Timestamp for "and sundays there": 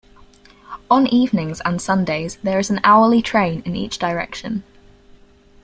1.63-2.57